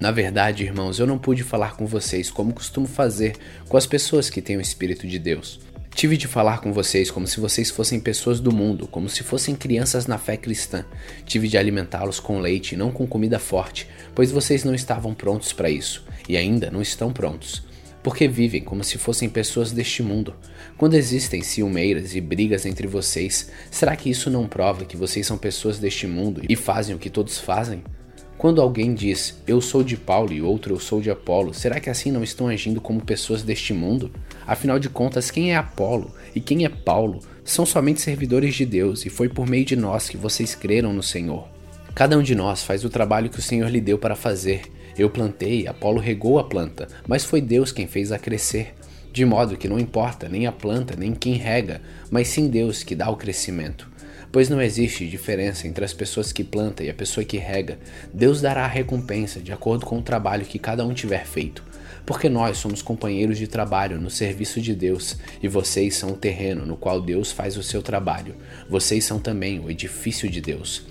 Na 0.00 0.10
verdade, 0.10 0.64
irmãos, 0.64 0.98
eu 0.98 1.06
não 1.06 1.18
pude 1.18 1.42
falar 1.42 1.76
com 1.76 1.84
vocês 1.84 2.30
como 2.30 2.54
costumo 2.54 2.86
fazer 2.86 3.36
com 3.68 3.76
as 3.76 3.86
pessoas 3.86 4.30
que 4.30 4.40
têm 4.40 4.56
o 4.56 4.62
Espírito 4.62 5.06
de 5.06 5.18
Deus 5.18 5.60
Tive 5.94 6.16
de 6.16 6.26
falar 6.26 6.60
com 6.60 6.72
vocês 6.72 7.10
como 7.10 7.26
se 7.26 7.40
vocês 7.40 7.68
fossem 7.68 8.00
pessoas 8.00 8.40
do 8.40 8.52
mundo, 8.52 8.86
como 8.86 9.08
se 9.08 9.22
fossem 9.22 9.54
crianças 9.54 10.06
na 10.06 10.16
fé 10.16 10.36
cristã. 10.36 10.84
Tive 11.26 11.46
de 11.46 11.58
alimentá-los 11.58 12.18
com 12.18 12.40
leite 12.40 12.72
e 12.72 12.78
não 12.78 12.90
com 12.90 13.06
comida 13.06 13.38
forte, 13.38 13.86
pois 14.14 14.30
vocês 14.30 14.64
não 14.64 14.74
estavam 14.74 15.12
prontos 15.12 15.52
para 15.52 15.68
isso 15.68 16.04
e 16.26 16.38
ainda 16.38 16.70
não 16.70 16.80
estão 16.80 17.12
prontos. 17.12 17.62
Porque 18.02 18.26
vivem 18.26 18.62
como 18.62 18.82
se 18.82 18.96
fossem 18.96 19.28
pessoas 19.28 19.72
deste 19.72 20.02
mundo. 20.02 20.34
Quando 20.78 20.94
existem 20.94 21.42
ciumeiras 21.42 22.14
e 22.14 22.20
brigas 22.20 22.64
entre 22.64 22.86
vocês, 22.86 23.50
será 23.70 23.94
que 23.94 24.08
isso 24.08 24.30
não 24.30 24.48
prova 24.48 24.86
que 24.86 24.96
vocês 24.96 25.26
são 25.26 25.36
pessoas 25.36 25.78
deste 25.78 26.06
mundo 26.06 26.40
e 26.48 26.56
fazem 26.56 26.96
o 26.96 26.98
que 26.98 27.10
todos 27.10 27.38
fazem? 27.38 27.82
Quando 28.38 28.62
alguém 28.62 28.94
diz 28.94 29.38
eu 29.46 29.60
sou 29.60 29.84
de 29.84 29.98
Paulo 29.98 30.32
e 30.32 30.40
outro 30.40 30.72
eu 30.72 30.80
sou 30.80 30.98
de 30.98 31.10
Apolo, 31.10 31.52
será 31.52 31.78
que 31.78 31.90
assim 31.90 32.10
não 32.10 32.24
estão 32.24 32.48
agindo 32.48 32.80
como 32.80 33.04
pessoas 33.04 33.42
deste 33.42 33.74
mundo? 33.74 34.10
Afinal 34.46 34.78
de 34.78 34.88
contas, 34.88 35.30
quem 35.30 35.52
é 35.52 35.56
Apolo 35.56 36.14
e 36.34 36.40
quem 36.40 36.64
é 36.64 36.68
Paulo 36.68 37.20
são 37.44 37.66
somente 37.66 38.00
servidores 38.00 38.54
de 38.54 38.64
Deus 38.64 39.04
e 39.04 39.10
foi 39.10 39.28
por 39.28 39.46
meio 39.46 39.64
de 39.64 39.76
nós 39.76 40.08
que 40.08 40.16
vocês 40.16 40.54
creram 40.54 40.92
no 40.92 41.02
Senhor. 41.02 41.48
Cada 41.94 42.16
um 42.16 42.22
de 42.22 42.34
nós 42.34 42.62
faz 42.62 42.84
o 42.84 42.90
trabalho 42.90 43.30
que 43.30 43.38
o 43.38 43.42
Senhor 43.42 43.68
lhe 43.68 43.80
deu 43.80 43.98
para 43.98 44.16
fazer. 44.16 44.62
Eu 44.96 45.10
plantei, 45.10 45.66
Apolo 45.66 46.00
regou 46.00 46.38
a 46.38 46.44
planta, 46.44 46.88
mas 47.06 47.24
foi 47.24 47.40
Deus 47.40 47.72
quem 47.72 47.86
fez 47.86 48.12
a 48.12 48.18
crescer. 48.18 48.74
De 49.12 49.24
modo 49.24 49.56
que 49.56 49.68
não 49.68 49.78
importa 49.78 50.28
nem 50.28 50.46
a 50.46 50.52
planta 50.52 50.94
nem 50.96 51.14
quem 51.14 51.34
rega, 51.34 51.80
mas 52.10 52.28
sim 52.28 52.48
Deus 52.48 52.82
que 52.82 52.94
dá 52.94 53.10
o 53.10 53.16
crescimento 53.16 53.90
pois 54.32 54.48
não 54.48 54.60
existe 54.62 55.08
diferença 55.08 55.66
entre 55.66 55.84
as 55.84 55.92
pessoas 55.92 56.32
que 56.32 56.44
plantam 56.44 56.86
e 56.86 56.90
a 56.90 56.94
pessoa 56.94 57.24
que 57.24 57.36
rega. 57.36 57.78
Deus 58.12 58.40
dará 58.40 58.64
a 58.64 58.68
recompensa 58.68 59.40
de 59.40 59.52
acordo 59.52 59.84
com 59.84 59.98
o 59.98 60.02
trabalho 60.02 60.46
que 60.46 60.58
cada 60.58 60.84
um 60.84 60.94
tiver 60.94 61.26
feito. 61.26 61.64
Porque 62.04 62.28
nós 62.28 62.58
somos 62.58 62.82
companheiros 62.82 63.38
de 63.38 63.46
trabalho 63.46 64.00
no 64.00 64.10
serviço 64.10 64.60
de 64.60 64.74
Deus 64.74 65.16
e 65.42 65.48
vocês 65.48 65.96
são 65.96 66.10
o 66.10 66.16
terreno 66.16 66.66
no 66.66 66.76
qual 66.76 67.00
Deus 67.00 67.30
faz 67.30 67.56
o 67.56 67.62
seu 67.62 67.82
trabalho. 67.82 68.34
Vocês 68.68 69.04
são 69.04 69.18
também 69.18 69.60
o 69.60 69.70
edifício 69.70 70.28
de 70.28 70.40
Deus. 70.40 70.82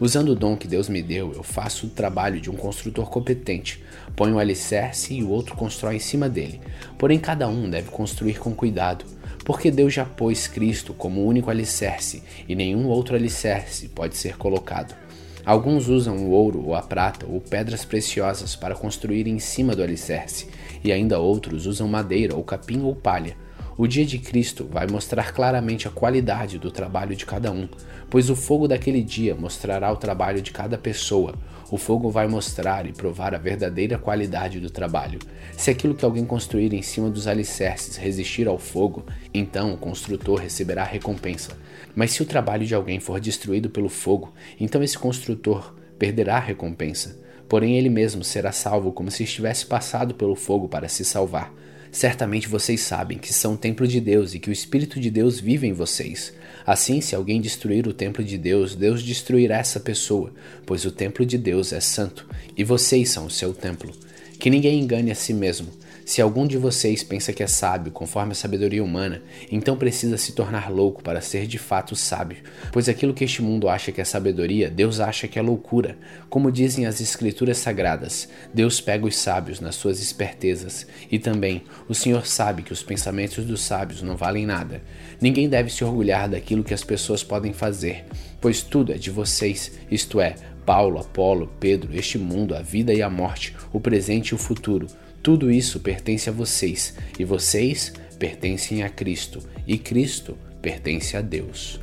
Usando 0.00 0.30
o 0.30 0.34
dom 0.34 0.56
que 0.56 0.66
Deus 0.66 0.88
me 0.88 1.00
deu, 1.00 1.32
eu 1.34 1.42
faço 1.44 1.86
o 1.86 1.90
trabalho 1.90 2.40
de 2.40 2.50
um 2.50 2.56
construtor 2.56 3.08
competente. 3.08 3.82
Ponho 4.16 4.34
um 4.34 4.38
alicerce 4.38 5.14
e 5.14 5.22
o 5.22 5.28
outro 5.28 5.54
constrói 5.54 5.96
em 5.96 6.00
cima 6.00 6.28
dele. 6.28 6.60
Porém, 6.98 7.18
cada 7.18 7.48
um 7.48 7.70
deve 7.70 7.90
construir 7.90 8.40
com 8.40 8.52
cuidado, 8.52 9.04
porque 9.44 9.70
Deus 9.70 9.94
já 9.94 10.04
pôs 10.04 10.48
Cristo 10.48 10.92
como 10.92 11.20
o 11.20 11.26
único 11.26 11.48
alicerce 11.48 12.22
e 12.48 12.56
nenhum 12.56 12.86
outro 12.88 13.14
alicerce 13.14 13.88
pode 13.88 14.16
ser 14.16 14.36
colocado. 14.36 15.03
Alguns 15.44 15.88
usam 15.88 16.16
o 16.16 16.30
ouro 16.30 16.64
ou 16.64 16.74
a 16.74 16.80
prata 16.80 17.26
ou 17.28 17.38
pedras 17.38 17.84
preciosas 17.84 18.56
para 18.56 18.74
construir 18.74 19.26
em 19.26 19.38
cima 19.38 19.76
do 19.76 19.82
alicerce, 19.82 20.48
e 20.82 20.90
ainda 20.90 21.18
outros 21.18 21.66
usam 21.66 21.86
madeira 21.86 22.34
ou 22.34 22.42
capim 22.42 22.80
ou 22.80 22.94
palha. 22.94 23.36
O 23.76 23.88
dia 23.88 24.06
de 24.06 24.20
Cristo 24.20 24.68
vai 24.70 24.86
mostrar 24.86 25.32
claramente 25.32 25.88
a 25.88 25.90
qualidade 25.90 26.60
do 26.60 26.70
trabalho 26.70 27.16
de 27.16 27.26
cada 27.26 27.50
um, 27.50 27.68
pois 28.08 28.30
o 28.30 28.36
fogo 28.36 28.68
daquele 28.68 29.02
dia 29.02 29.34
mostrará 29.34 29.90
o 29.90 29.96
trabalho 29.96 30.40
de 30.40 30.52
cada 30.52 30.78
pessoa. 30.78 31.34
O 31.72 31.76
fogo 31.76 32.08
vai 32.08 32.28
mostrar 32.28 32.86
e 32.86 32.92
provar 32.92 33.34
a 33.34 33.38
verdadeira 33.38 33.98
qualidade 33.98 34.60
do 34.60 34.70
trabalho. 34.70 35.18
Se 35.56 35.72
aquilo 35.72 35.92
que 35.92 36.04
alguém 36.04 36.24
construir 36.24 36.72
em 36.72 36.82
cima 36.82 37.10
dos 37.10 37.26
alicerces 37.26 37.96
resistir 37.96 38.46
ao 38.46 38.58
fogo, 38.58 39.04
então 39.34 39.74
o 39.74 39.76
construtor 39.76 40.38
receberá 40.38 40.84
recompensa. 40.84 41.58
Mas 41.96 42.12
se 42.12 42.22
o 42.22 42.26
trabalho 42.26 42.64
de 42.64 42.76
alguém 42.76 43.00
for 43.00 43.18
destruído 43.18 43.68
pelo 43.68 43.88
fogo, 43.88 44.32
então 44.60 44.84
esse 44.84 44.96
construtor 44.96 45.74
perderá 45.98 46.36
a 46.36 46.40
recompensa. 46.40 47.20
Porém, 47.48 47.76
ele 47.76 47.90
mesmo 47.90 48.22
será 48.22 48.52
salvo 48.52 48.92
como 48.92 49.10
se 49.10 49.24
estivesse 49.24 49.66
passado 49.66 50.14
pelo 50.14 50.36
fogo 50.36 50.68
para 50.68 50.88
se 50.88 51.04
salvar. 51.04 51.52
Certamente 51.94 52.48
vocês 52.48 52.80
sabem 52.80 53.18
que 53.18 53.32
são 53.32 53.54
o 53.54 53.56
templo 53.56 53.86
de 53.86 54.00
Deus 54.00 54.34
e 54.34 54.40
que 54.40 54.50
o 54.50 54.52
Espírito 54.52 54.98
de 54.98 55.08
Deus 55.12 55.38
vive 55.38 55.68
em 55.68 55.72
vocês. 55.72 56.32
Assim, 56.66 57.00
se 57.00 57.14
alguém 57.14 57.40
destruir 57.40 57.86
o 57.86 57.92
templo 57.92 58.24
de 58.24 58.36
Deus, 58.36 58.74
Deus 58.74 59.00
destruirá 59.00 59.58
essa 59.58 59.78
pessoa, 59.78 60.32
pois 60.66 60.84
o 60.84 60.90
templo 60.90 61.24
de 61.24 61.38
Deus 61.38 61.72
é 61.72 61.78
santo 61.78 62.26
e 62.56 62.64
vocês 62.64 63.10
são 63.10 63.26
o 63.26 63.30
seu 63.30 63.54
templo. 63.54 63.92
Que 64.40 64.50
ninguém 64.50 64.80
engane 64.80 65.12
a 65.12 65.14
si 65.14 65.32
mesmo. 65.32 65.68
Se 66.04 66.20
algum 66.20 66.46
de 66.46 66.58
vocês 66.58 67.02
pensa 67.02 67.32
que 67.32 67.42
é 67.42 67.46
sábio 67.46 67.90
conforme 67.90 68.32
a 68.32 68.34
sabedoria 68.34 68.84
humana, 68.84 69.22
então 69.50 69.74
precisa 69.74 70.18
se 70.18 70.32
tornar 70.32 70.70
louco 70.70 71.02
para 71.02 71.22
ser 71.22 71.46
de 71.46 71.56
fato 71.56 71.96
sábio, 71.96 72.38
pois 72.70 72.90
aquilo 72.90 73.14
que 73.14 73.24
este 73.24 73.40
mundo 73.40 73.70
acha 73.70 73.90
que 73.90 74.02
é 74.02 74.04
sabedoria, 74.04 74.68
Deus 74.68 75.00
acha 75.00 75.26
que 75.26 75.38
é 75.38 75.42
loucura. 75.42 75.96
Como 76.28 76.52
dizem 76.52 76.84
as 76.84 77.00
Escrituras 77.00 77.56
Sagradas, 77.56 78.28
Deus 78.52 78.82
pega 78.82 79.06
os 79.06 79.16
sábios 79.16 79.60
nas 79.60 79.76
suas 79.76 79.98
espertezas, 79.98 80.86
e 81.10 81.18
também 81.18 81.62
o 81.88 81.94
Senhor 81.94 82.26
sabe 82.26 82.62
que 82.62 82.72
os 82.72 82.82
pensamentos 82.82 83.42
dos 83.46 83.62
sábios 83.62 84.02
não 84.02 84.14
valem 84.14 84.44
nada. 84.44 84.82
Ninguém 85.18 85.48
deve 85.48 85.70
se 85.70 85.84
orgulhar 85.84 86.28
daquilo 86.28 86.64
que 86.64 86.74
as 86.74 86.84
pessoas 86.84 87.24
podem 87.24 87.54
fazer, 87.54 88.04
pois 88.42 88.60
tudo 88.60 88.92
é 88.92 88.98
de 88.98 89.10
vocês, 89.10 89.72
isto 89.90 90.20
é, 90.20 90.34
Paulo, 90.66 90.98
Apolo, 90.98 91.50
Pedro, 91.58 91.96
este 91.96 92.18
mundo, 92.18 92.54
a 92.54 92.60
vida 92.60 92.92
e 92.92 93.00
a 93.00 93.08
morte, 93.08 93.56
o 93.72 93.80
presente 93.80 94.28
e 94.28 94.34
o 94.34 94.38
futuro. 94.38 94.86
Tudo 95.24 95.50
isso 95.50 95.80
pertence 95.80 96.28
a 96.28 96.32
vocês, 96.34 96.92
e 97.18 97.24
vocês 97.24 97.94
pertencem 98.18 98.82
a 98.82 98.90
Cristo, 98.90 99.42
e 99.66 99.78
Cristo 99.78 100.36
pertence 100.60 101.16
a 101.16 101.22
Deus. 101.22 101.80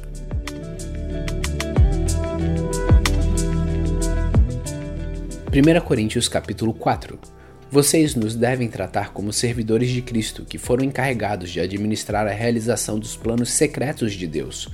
Primeira 5.50 5.82
Coríntios 5.82 6.28
capítulo 6.30 6.72
4 6.72 7.18
Vocês 7.72 8.14
nos 8.14 8.36
devem 8.36 8.68
tratar 8.68 9.12
como 9.12 9.34
servidores 9.34 9.90
de 9.90 10.04
Cristo, 10.04 10.46
que 10.46 10.60
foram 10.60 10.84
encarregados 10.84 11.50
de 11.50 11.60
administrar 11.60 12.28
a 12.28 12.32
realização 12.32 13.00
dos 13.00 13.18
planos 13.18 13.50
secretos 13.50 14.14
de 14.14 14.28
Deus. 14.28 14.70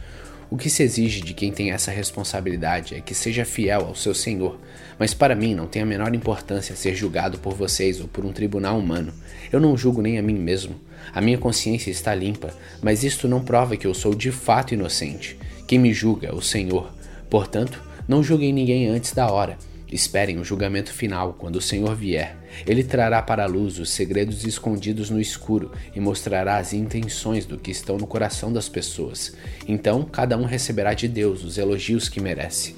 O 0.49 0.55
que 0.55 0.69
se 0.69 0.81
exige 0.81 1.21
de 1.21 1.33
quem 1.33 1.51
tem 1.51 1.71
essa 1.71 1.91
responsabilidade 1.91 2.95
é 2.95 3.01
que 3.01 3.13
seja 3.13 3.43
fiel 3.43 3.81
ao 3.81 3.95
seu 3.95 4.13
Senhor, 4.13 4.57
mas 4.97 5.13
para 5.13 5.35
mim 5.35 5.53
não 5.53 5.67
tem 5.67 5.81
a 5.81 5.85
menor 5.85 6.15
importância 6.15 6.73
ser 6.75 6.95
julgado 6.95 7.37
por 7.37 7.53
vocês 7.53 7.99
ou 7.99 8.07
por 8.07 8.25
um 8.25 8.31
tribunal 8.31 8.79
humano. 8.79 9.13
Eu 9.51 9.59
não 9.59 9.75
julgo 9.75 10.01
nem 10.01 10.17
a 10.17 10.21
mim 10.21 10.35
mesmo. 10.35 10.79
A 11.13 11.19
minha 11.19 11.37
consciência 11.37 11.91
está 11.91 12.15
limpa, 12.15 12.53
mas 12.81 13.03
isto 13.03 13.27
não 13.27 13.43
prova 13.43 13.75
que 13.75 13.85
eu 13.85 13.93
sou 13.93 14.15
de 14.15 14.31
fato 14.31 14.73
inocente. 14.73 15.37
Quem 15.67 15.79
me 15.79 15.93
julga 15.93 16.29
é 16.29 16.33
o 16.33 16.41
Senhor. 16.41 16.93
Portanto, 17.29 17.83
não 18.07 18.23
julguem 18.23 18.53
ninguém 18.53 18.87
antes 18.87 19.11
da 19.11 19.29
hora 19.29 19.57
Esperem 19.91 20.37
o 20.37 20.43
julgamento 20.43 20.91
final 20.91 21.33
quando 21.33 21.55
o 21.57 21.61
Senhor 21.61 21.95
vier. 21.95 22.35
Ele 22.65 22.83
trará 22.83 23.21
para 23.21 23.43
a 23.43 23.47
luz 23.47 23.79
os 23.79 23.89
segredos 23.89 24.43
escondidos 24.43 25.09
no 25.09 25.19
escuro 25.19 25.71
e 25.95 25.99
mostrará 25.99 26.57
as 26.57 26.73
intenções 26.73 27.45
do 27.45 27.57
que 27.57 27.71
estão 27.71 27.97
no 27.97 28.05
coração 28.05 28.51
das 28.51 28.67
pessoas. 28.67 29.33
Então, 29.67 30.03
cada 30.03 30.37
um 30.37 30.43
receberá 30.43 30.93
de 30.93 31.07
Deus 31.07 31.43
os 31.43 31.57
elogios 31.57 32.09
que 32.09 32.19
merece. 32.19 32.75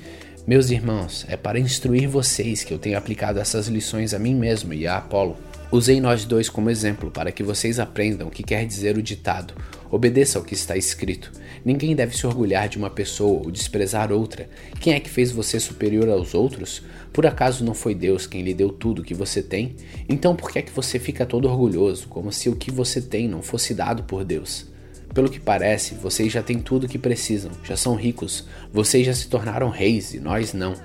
Meus 0.49 0.71
irmãos, 0.71 1.27
é 1.29 1.37
para 1.37 1.59
instruir 1.59 2.09
vocês 2.09 2.63
que 2.63 2.73
eu 2.73 2.79
tenho 2.79 2.97
aplicado 2.97 3.37
essas 3.37 3.67
lições 3.67 4.15
a 4.15 4.17
mim 4.17 4.33
mesmo 4.33 4.73
e 4.73 4.87
a 4.87 4.97
Apolo. 4.97 5.37
Usei 5.71 6.01
nós 6.01 6.25
dois 6.25 6.49
como 6.49 6.71
exemplo 6.71 7.11
para 7.11 7.31
que 7.31 7.43
vocês 7.43 7.79
aprendam 7.79 8.27
o 8.27 8.31
que 8.31 8.41
quer 8.41 8.65
dizer 8.65 8.97
o 8.97 9.01
ditado: 9.03 9.53
obedeça 9.91 10.39
ao 10.39 10.43
que 10.43 10.55
está 10.55 10.75
escrito. 10.75 11.31
Ninguém 11.63 11.95
deve 11.95 12.17
se 12.17 12.25
orgulhar 12.25 12.67
de 12.67 12.79
uma 12.79 12.89
pessoa 12.89 13.43
ou 13.45 13.51
desprezar 13.51 14.11
outra. 14.11 14.49
Quem 14.79 14.93
é 14.93 14.99
que 14.99 15.07
fez 15.07 15.31
você 15.31 15.59
superior 15.59 16.09
aos 16.09 16.33
outros? 16.33 16.81
Por 17.13 17.27
acaso 17.27 17.63
não 17.63 17.75
foi 17.75 17.93
Deus 17.93 18.25
quem 18.25 18.41
lhe 18.41 18.55
deu 18.55 18.69
tudo 18.69 19.03
o 19.03 19.05
que 19.05 19.13
você 19.13 19.43
tem? 19.43 19.75
Então 20.09 20.35
por 20.35 20.49
que 20.49 20.57
é 20.57 20.63
que 20.63 20.71
você 20.71 20.97
fica 20.97 21.27
todo 21.27 21.47
orgulhoso, 21.47 22.07
como 22.07 22.31
se 22.31 22.49
o 22.49 22.55
que 22.55 22.71
você 22.71 22.99
tem 22.99 23.27
não 23.27 23.43
fosse 23.43 23.75
dado 23.75 24.01
por 24.01 24.25
Deus? 24.25 24.65
Pelo 25.13 25.29
que 25.29 25.39
parece, 25.39 25.95
vocês 25.95 26.31
já 26.31 26.43
têm 26.43 26.59
tudo 26.59 26.85
o 26.85 26.87
que 26.87 26.99
precisam, 26.99 27.51
já 27.63 27.75
são 27.75 27.95
ricos, 27.95 28.47
vocês 28.71 29.05
já 29.05 29.13
se 29.13 29.27
tornaram 29.27 29.69
reis 29.69 30.13
e 30.13 30.19
nós 30.19 30.53
não. 30.53 30.75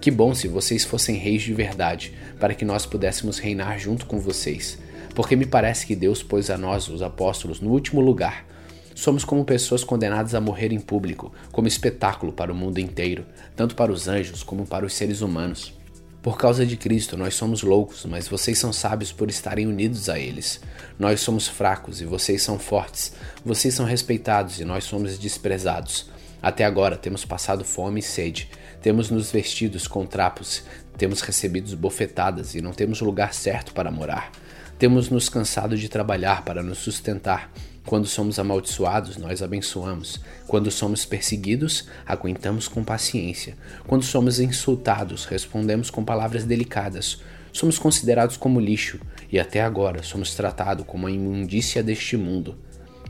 Que 0.00 0.10
bom 0.10 0.34
se 0.34 0.48
vocês 0.48 0.84
fossem 0.84 1.16
reis 1.16 1.42
de 1.42 1.54
verdade, 1.54 2.12
para 2.38 2.54
que 2.54 2.64
nós 2.64 2.86
pudéssemos 2.86 3.38
reinar 3.38 3.78
junto 3.78 4.06
com 4.06 4.18
vocês. 4.18 4.78
Porque 5.14 5.34
me 5.34 5.46
parece 5.46 5.86
que 5.86 5.96
Deus 5.96 6.22
pôs 6.22 6.50
a 6.50 6.58
nós, 6.58 6.88
os 6.88 7.02
apóstolos, 7.02 7.60
no 7.60 7.70
último 7.70 8.00
lugar. 8.00 8.46
Somos 8.94 9.24
como 9.24 9.44
pessoas 9.44 9.82
condenadas 9.82 10.34
a 10.34 10.40
morrer 10.40 10.72
em 10.72 10.80
público, 10.80 11.32
como 11.50 11.66
espetáculo 11.66 12.32
para 12.32 12.52
o 12.52 12.54
mundo 12.54 12.78
inteiro, 12.78 13.24
tanto 13.56 13.74
para 13.74 13.90
os 13.90 14.08
anjos 14.08 14.42
como 14.42 14.66
para 14.66 14.84
os 14.84 14.92
seres 14.92 15.22
humanos. 15.22 15.79
Por 16.22 16.36
causa 16.36 16.66
de 16.66 16.76
Cristo, 16.76 17.16
nós 17.16 17.34
somos 17.34 17.62
loucos, 17.62 18.04
mas 18.04 18.28
vocês 18.28 18.58
são 18.58 18.74
sábios 18.74 19.10
por 19.10 19.30
estarem 19.30 19.66
unidos 19.66 20.10
a 20.10 20.18
eles. 20.18 20.60
Nós 20.98 21.20
somos 21.20 21.48
fracos 21.48 22.02
e 22.02 22.04
vocês 22.04 22.42
são 22.42 22.58
fortes. 22.58 23.14
Vocês 23.42 23.72
são 23.72 23.86
respeitados 23.86 24.60
e 24.60 24.64
nós 24.64 24.84
somos 24.84 25.18
desprezados. 25.18 26.10
Até 26.42 26.64
agora 26.64 26.96
temos 26.96 27.24
passado 27.24 27.64
fome 27.64 28.00
e 28.00 28.02
sede, 28.02 28.50
temos 28.82 29.10
nos 29.10 29.30
vestidos 29.30 29.86
com 29.86 30.06
trapos, 30.06 30.62
temos 30.96 31.20
recebido 31.20 31.74
bofetadas 31.76 32.54
e 32.54 32.60
não 32.60 32.72
temos 32.72 33.00
lugar 33.00 33.32
certo 33.32 33.72
para 33.72 33.90
morar. 33.90 34.30
Temos 34.78 35.10
nos 35.10 35.28
cansado 35.28 35.76
de 35.76 35.88
trabalhar 35.88 36.42
para 36.44 36.62
nos 36.62 36.78
sustentar. 36.78 37.50
Quando 37.86 38.06
somos 38.06 38.38
amaldiçoados, 38.38 39.16
nós 39.16 39.42
abençoamos. 39.42 40.20
Quando 40.46 40.70
somos 40.70 41.04
perseguidos, 41.04 41.86
aguentamos 42.06 42.68
com 42.68 42.84
paciência. 42.84 43.56
Quando 43.86 44.04
somos 44.04 44.38
insultados, 44.38 45.24
respondemos 45.24 45.90
com 45.90 46.04
palavras 46.04 46.44
delicadas. 46.44 47.20
Somos 47.52 47.78
considerados 47.78 48.36
como 48.36 48.60
lixo 48.60 49.00
e 49.32 49.40
até 49.40 49.60
agora 49.60 50.02
somos 50.02 50.34
tratados 50.34 50.84
como 50.86 51.06
a 51.06 51.10
imundícia 51.10 51.82
deste 51.82 52.16
mundo. 52.16 52.56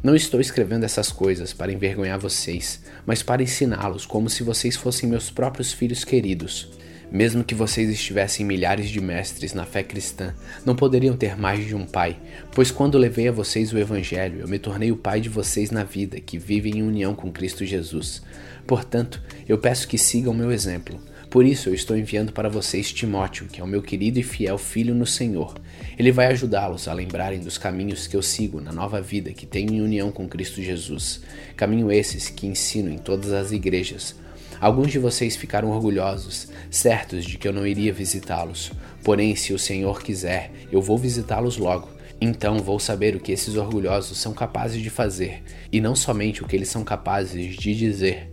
Não 0.02 0.16
estou 0.16 0.40
escrevendo 0.40 0.84
essas 0.84 1.12
coisas 1.12 1.52
para 1.52 1.72
envergonhar 1.72 2.18
vocês, 2.18 2.82
mas 3.04 3.22
para 3.22 3.42
ensiná-los 3.42 4.06
como 4.06 4.30
se 4.30 4.42
vocês 4.42 4.74
fossem 4.76 5.06
meus 5.06 5.30
próprios 5.30 5.74
filhos 5.74 6.04
queridos. 6.04 6.70
Mesmo 7.12 7.42
que 7.42 7.54
vocês 7.54 7.90
estivessem 7.90 8.46
milhares 8.46 8.88
de 8.88 9.00
mestres 9.00 9.52
na 9.52 9.64
fé 9.64 9.82
cristã, 9.82 10.32
não 10.64 10.76
poderiam 10.76 11.16
ter 11.16 11.36
mais 11.36 11.66
de 11.66 11.74
um 11.74 11.84
pai, 11.84 12.16
pois 12.54 12.70
quando 12.70 12.98
levei 12.98 13.26
a 13.26 13.32
vocês 13.32 13.72
o 13.72 13.78
Evangelho, 13.78 14.40
eu 14.40 14.48
me 14.48 14.58
tornei 14.58 14.92
o 14.92 14.96
pai 14.96 15.20
de 15.20 15.28
vocês 15.28 15.72
na 15.72 15.82
vida, 15.82 16.20
que 16.20 16.38
vive 16.38 16.70
em 16.70 16.82
união 16.82 17.14
com 17.14 17.32
Cristo 17.32 17.64
Jesus. 17.64 18.22
Portanto, 18.66 19.20
eu 19.48 19.58
peço 19.58 19.88
que 19.88 19.98
sigam 19.98 20.32
meu 20.32 20.52
exemplo. 20.52 21.00
Por 21.30 21.44
isso 21.44 21.68
eu 21.68 21.74
estou 21.74 21.96
enviando 21.96 22.32
para 22.32 22.48
vocês 22.48 22.92
Timóteo, 22.92 23.46
que 23.46 23.60
é 23.60 23.64
o 23.64 23.66
meu 23.66 23.80
querido 23.80 24.18
e 24.18 24.22
fiel 24.22 24.58
filho 24.58 24.94
no 24.94 25.06
Senhor. 25.06 25.54
Ele 25.96 26.10
vai 26.10 26.26
ajudá-los 26.26 26.88
a 26.88 26.92
lembrarem 26.92 27.38
dos 27.38 27.56
caminhos 27.56 28.08
que 28.08 28.16
eu 28.16 28.22
sigo 28.22 28.60
na 28.60 28.72
nova 28.72 29.00
vida 29.00 29.32
que 29.32 29.46
tenho 29.46 29.72
em 29.72 29.80
união 29.80 30.10
com 30.10 30.28
Cristo 30.28 30.60
Jesus. 30.60 31.20
Caminho 31.56 31.90
esses 31.92 32.28
que 32.28 32.48
ensino 32.48 32.90
em 32.90 32.98
todas 32.98 33.32
as 33.32 33.52
igrejas. 33.52 34.16
Alguns 34.60 34.92
de 34.92 34.98
vocês 34.98 35.36
ficaram 35.36 35.70
orgulhosos, 35.70 36.48
certos 36.70 37.24
de 37.24 37.38
que 37.38 37.48
eu 37.48 37.52
não 37.52 37.66
iria 37.66 37.94
visitá-los. 37.94 38.70
Porém, 39.02 39.34
se 39.34 39.54
o 39.54 39.58
Senhor 39.58 40.02
quiser, 40.02 40.52
eu 40.70 40.82
vou 40.82 40.98
visitá-los 40.98 41.56
logo. 41.56 41.88
Então 42.20 42.58
vou 42.58 42.78
saber 42.78 43.16
o 43.16 43.20
que 43.20 43.32
esses 43.32 43.56
orgulhosos 43.56 44.18
são 44.18 44.34
capazes 44.34 44.82
de 44.82 44.90
fazer, 44.90 45.42
e 45.72 45.80
não 45.80 45.96
somente 45.96 46.42
o 46.42 46.46
que 46.46 46.54
eles 46.54 46.68
são 46.68 46.84
capazes 46.84 47.56
de 47.56 47.74
dizer. 47.74 48.30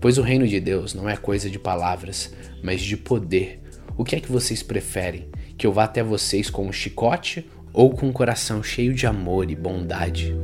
Pois 0.00 0.16
o 0.16 0.22
reino 0.22 0.46
de 0.46 0.60
Deus 0.60 0.94
não 0.94 1.08
é 1.08 1.16
coisa 1.16 1.50
de 1.50 1.58
palavras, 1.58 2.32
mas 2.62 2.80
de 2.80 2.96
poder. 2.96 3.60
O 3.96 4.04
que 4.04 4.14
é 4.14 4.20
que 4.20 4.30
vocês 4.30 4.62
preferem? 4.62 5.28
Que 5.58 5.66
eu 5.66 5.72
vá 5.72 5.84
até 5.84 6.04
vocês 6.04 6.48
com 6.48 6.68
um 6.68 6.72
chicote 6.72 7.50
ou 7.72 7.90
com 7.90 8.06
um 8.06 8.12
coração 8.12 8.62
cheio 8.62 8.94
de 8.94 9.08
amor 9.08 9.50
e 9.50 9.56
bondade. 9.56 10.36